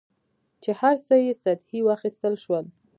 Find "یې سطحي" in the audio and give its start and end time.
1.23-1.79